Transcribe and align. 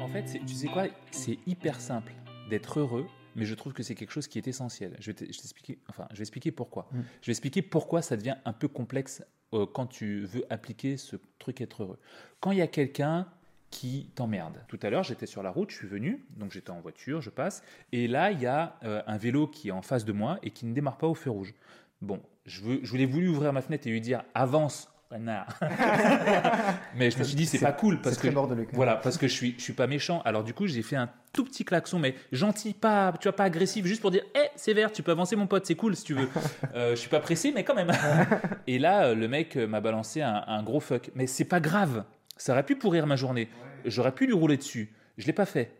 En 0.00 0.08
fait, 0.08 0.40
tu 0.46 0.54
sais 0.54 0.68
quoi 0.68 0.84
C'est 1.10 1.38
hyper 1.46 1.80
simple 1.80 2.12
d'être 2.48 2.80
heureux, 2.80 3.06
mais 3.36 3.44
je 3.44 3.54
trouve 3.54 3.72
que 3.72 3.82
c'est 3.82 3.94
quelque 3.94 4.12
chose 4.12 4.26
qui 4.26 4.38
est 4.38 4.48
essentiel. 4.48 4.96
Je 5.00 5.10
vais 5.10 5.14
t'expliquer. 5.14 5.78
Enfin, 5.88 6.06
je 6.10 6.16
vais 6.16 6.22
expliquer 6.22 6.50
pourquoi. 6.50 6.88
Mm. 6.92 7.00
Je 7.22 7.26
vais 7.26 7.32
expliquer 7.32 7.62
pourquoi 7.62 8.02
ça 8.02 8.16
devient 8.16 8.36
un 8.44 8.52
peu 8.52 8.68
complexe 8.68 9.22
euh, 9.52 9.66
quand 9.66 9.86
tu 9.86 10.24
veux 10.24 10.44
appliquer 10.50 10.96
ce 10.96 11.16
truc 11.38 11.60
être 11.60 11.82
heureux. 11.82 11.98
Quand 12.40 12.52
il 12.52 12.58
y 12.58 12.62
a 12.62 12.66
quelqu'un 12.66 13.26
qui 13.70 14.10
t'emmerde. 14.16 14.64
Tout 14.68 14.80
à 14.82 14.90
l'heure, 14.90 15.04
j'étais 15.04 15.26
sur 15.26 15.42
la 15.42 15.50
route, 15.50 15.70
je 15.70 15.76
suis 15.76 15.86
venu, 15.86 16.26
donc 16.36 16.50
j'étais 16.50 16.70
en 16.70 16.80
voiture, 16.80 17.20
je 17.20 17.30
passe, 17.30 17.62
et 17.92 18.08
là, 18.08 18.32
il 18.32 18.40
y 18.40 18.46
a 18.46 18.76
euh, 18.82 19.00
un 19.06 19.16
vélo 19.16 19.46
qui 19.46 19.68
est 19.68 19.72
en 19.72 19.82
face 19.82 20.04
de 20.04 20.12
moi 20.12 20.40
et 20.42 20.50
qui 20.50 20.66
ne 20.66 20.74
démarre 20.74 20.98
pas 20.98 21.06
au 21.06 21.14
feu 21.14 21.30
rouge. 21.30 21.54
Bon, 22.02 22.20
je, 22.46 22.62
veux, 22.62 22.80
je 22.82 22.90
voulais 22.90 23.06
voulu 23.06 23.28
ouvrir 23.28 23.52
ma 23.52 23.62
fenêtre 23.62 23.86
et 23.86 23.90
lui 23.90 24.00
dire 24.00 24.24
avance, 24.34 24.89
mais 26.96 27.10
je 27.10 27.18
me 27.18 27.24
suis 27.24 27.34
dit 27.34 27.44
c'est 27.44 27.58
pas 27.58 27.72
cool 27.72 28.00
parce 28.00 28.16
que 28.16 28.28
voilà 28.72 28.94
parce 28.94 29.18
que 29.18 29.26
je 29.26 29.32
suis 29.32 29.54
je 29.58 29.62
suis 29.62 29.72
pas 29.72 29.88
méchant. 29.88 30.22
Alors 30.24 30.44
du 30.44 30.54
coup 30.54 30.68
j'ai 30.68 30.82
fait 30.82 30.94
un 30.94 31.10
tout 31.32 31.44
petit 31.44 31.64
klaxon 31.64 31.98
mais 31.98 32.14
gentil 32.30 32.74
pas 32.74 33.12
tu 33.20 33.26
vois 33.26 33.34
pas 33.34 33.44
agressif 33.44 33.86
juste 33.86 34.00
pour 34.00 34.12
dire 34.12 34.22
hé 34.36 34.50
c'est 34.54 34.72
vert 34.72 34.92
tu 34.92 35.02
peux 35.02 35.10
avancer 35.10 35.34
mon 35.34 35.48
pote 35.48 35.66
c'est 35.66 35.74
cool 35.74 35.96
si 35.96 36.04
tu 36.04 36.14
veux. 36.14 36.28
euh, 36.74 36.90
je 36.90 36.96
suis 36.96 37.10
pas 37.10 37.18
pressé 37.18 37.50
mais 37.52 37.64
quand 37.64 37.74
même. 37.74 37.90
et 38.68 38.78
là 38.78 39.12
le 39.12 39.26
mec 39.26 39.56
m'a 39.56 39.80
balancé 39.80 40.22
un, 40.22 40.62
gros 40.62 40.80
fuck 40.80 41.10
mais 41.16 41.26
c'est 41.26 41.44
pas 41.44 41.60
grave 41.60 42.04
ça 42.36 42.52
aurait 42.52 42.64
pu 42.64 42.76
pourrir 42.76 43.06
ma 43.06 43.16
journée. 43.16 43.48
J'aurais 43.84 44.12
pu 44.12 44.26
lui 44.26 44.32
rouler 44.32 44.56
dessus. 44.56 44.94
Je 45.18 45.26
l'ai 45.26 45.32
pas 45.32 45.44
fait. 45.44 45.72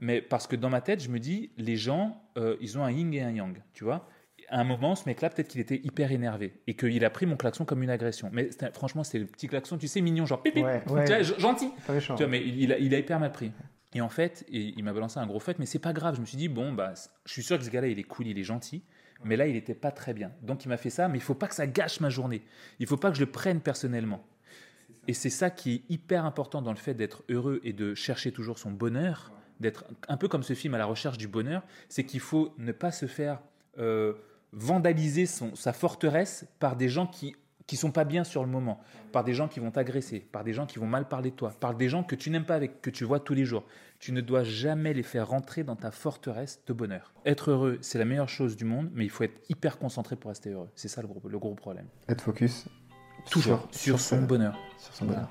Mais 0.00 0.22
parce 0.22 0.46
que 0.46 0.54
dans 0.54 0.70
ma 0.70 0.80
tête 0.80 1.02
je 1.02 1.08
me 1.08 1.18
dis 1.18 1.50
les 1.56 1.76
gens 1.76 2.22
euh, 2.36 2.56
ils 2.60 2.78
ont 2.78 2.84
un 2.84 2.92
yin 2.92 3.12
et 3.12 3.22
un 3.22 3.30
yang 3.30 3.60
tu 3.74 3.82
vois 3.82 4.08
à 4.50 4.60
un 4.60 4.64
moment, 4.64 4.94
ce 4.94 5.04
mec-là, 5.06 5.30
peut-être 5.30 5.48
qu'il 5.48 5.60
était 5.60 5.80
hyper 5.84 6.10
énervé 6.12 6.54
et 6.66 6.74
qu'il 6.74 7.04
a 7.04 7.10
pris 7.10 7.26
mon 7.26 7.36
klaxon 7.36 7.64
comme 7.64 7.82
une 7.82 7.90
agression. 7.90 8.30
Mais 8.32 8.50
franchement, 8.72 9.04
c'est 9.04 9.18
le 9.18 9.26
petit 9.26 9.46
klaxon, 9.46 9.78
tu 9.78 9.88
sais, 9.88 10.00
mignon, 10.00 10.26
genre 10.26 10.42
pipi, 10.42 10.60
gentil. 11.38 11.70
Tu 11.86 12.22
vois, 12.22 12.26
mais 12.26 12.42
il, 12.44 12.72
a, 12.72 12.78
il, 12.78 12.94
a, 12.94 12.98
hyper 12.98 13.20
mal 13.20 13.32
pris. 13.32 13.52
Et 13.94 14.00
en 14.00 14.08
fait, 14.08 14.44
il 14.50 14.82
m'a 14.84 14.92
balancé 14.92 15.18
un 15.18 15.26
gros 15.26 15.40
fait, 15.40 15.58
mais 15.58 15.66
c'est 15.66 15.78
pas 15.78 15.92
grave. 15.92 16.16
Je 16.16 16.20
me 16.20 16.26
suis 16.26 16.38
dit, 16.38 16.48
bon, 16.48 16.72
bah, 16.72 16.94
je 17.26 17.32
suis 17.32 17.42
sûr 17.42 17.58
que 17.58 17.64
ce 17.64 17.70
gars-là, 17.70 17.88
il 17.88 17.98
est 17.98 18.04
cool, 18.04 18.26
il 18.26 18.38
est 18.38 18.44
gentil. 18.44 18.82
Mais 19.24 19.36
là, 19.36 19.46
il 19.46 19.54
n'était 19.54 19.74
pas 19.74 19.90
très 19.90 20.14
bien. 20.14 20.30
Donc, 20.42 20.64
il 20.64 20.68
m'a 20.68 20.76
fait 20.76 20.90
ça, 20.90 21.08
mais 21.08 21.18
il 21.18 21.22
faut 21.22 21.34
pas 21.34 21.48
que 21.48 21.54
ça 21.54 21.66
gâche 21.66 22.00
ma 22.00 22.08
journée. 22.08 22.42
Il 22.78 22.86
faut 22.86 22.96
pas 22.96 23.10
que 23.10 23.16
je 23.16 23.24
le 23.24 23.30
prenne 23.30 23.60
personnellement. 23.60 24.24
Et 25.08 25.14
c'est 25.14 25.30
ça 25.30 25.50
qui 25.50 25.74
est 25.74 25.92
hyper 25.92 26.24
important 26.24 26.62
dans 26.62 26.70
le 26.70 26.76
fait 26.76 26.94
d'être 26.94 27.24
heureux 27.28 27.60
et 27.64 27.72
de 27.72 27.94
chercher 27.94 28.30
toujours 28.30 28.58
son 28.58 28.70
bonheur, 28.70 29.32
d'être 29.58 29.84
un 30.08 30.16
peu 30.16 30.28
comme 30.28 30.42
ce 30.42 30.52
film 30.52 30.74
à 30.74 30.78
la 30.78 30.84
recherche 30.84 31.18
du 31.18 31.28
bonheur, 31.28 31.62
c'est 31.88 32.04
qu'il 32.04 32.20
faut 32.20 32.54
ne 32.58 32.72
pas 32.72 32.92
se 32.92 33.06
faire 33.06 33.40
euh, 33.78 34.12
vandaliser 34.52 35.26
son, 35.26 35.54
sa 35.54 35.72
forteresse 35.72 36.46
par 36.58 36.76
des 36.76 36.88
gens 36.88 37.06
qui 37.06 37.34
qui 37.68 37.76
sont 37.76 37.92
pas 37.92 38.04
bien 38.04 38.24
sur 38.24 38.42
le 38.42 38.48
moment, 38.48 38.80
par 39.12 39.24
des 39.24 39.34
gens 39.34 39.46
qui 39.46 39.60
vont 39.60 39.70
t'agresser, 39.70 40.20
par 40.20 40.42
des 40.42 40.54
gens 40.54 40.64
qui 40.64 40.78
vont 40.78 40.86
mal 40.86 41.06
parler 41.06 41.30
de 41.30 41.36
toi, 41.36 41.52
par 41.60 41.74
des 41.74 41.90
gens 41.90 42.02
que 42.02 42.16
tu 42.16 42.30
n'aimes 42.30 42.46
pas 42.46 42.54
avec, 42.54 42.80
que 42.80 42.88
tu 42.88 43.04
vois 43.04 43.20
tous 43.20 43.34
les 43.34 43.44
jours. 43.44 43.62
Tu 44.00 44.12
ne 44.12 44.22
dois 44.22 44.42
jamais 44.42 44.94
les 44.94 45.02
faire 45.02 45.28
rentrer 45.28 45.64
dans 45.64 45.76
ta 45.76 45.90
forteresse 45.90 46.60
de 46.66 46.72
bonheur. 46.72 47.12
Être 47.26 47.50
heureux, 47.50 47.78
c'est 47.82 47.98
la 47.98 48.06
meilleure 48.06 48.30
chose 48.30 48.56
du 48.56 48.64
monde, 48.64 48.88
mais 48.94 49.04
il 49.04 49.10
faut 49.10 49.22
être 49.22 49.38
hyper 49.50 49.78
concentré 49.78 50.16
pour 50.16 50.30
rester 50.30 50.50
heureux. 50.50 50.70
C'est 50.74 50.88
ça 50.88 51.02
le 51.02 51.08
gros, 51.08 51.20
le 51.28 51.38
gros 51.38 51.54
problème. 51.54 51.86
Être 52.08 52.22
focus 52.22 52.64
toujours 53.30 53.68
sur, 53.70 54.00
son 54.00 54.22
bonheur. 54.22 54.58
Sur 54.78 54.94
son 54.94 55.04
bonheur. 55.04 55.28